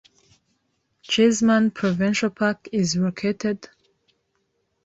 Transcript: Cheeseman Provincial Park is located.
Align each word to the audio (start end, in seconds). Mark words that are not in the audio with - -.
Cheeseman 1.03 1.69
Provincial 1.69 2.31
Park 2.31 2.69
is 2.71 2.95
located. 2.95 3.69